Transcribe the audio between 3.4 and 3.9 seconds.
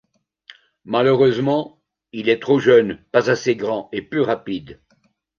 grand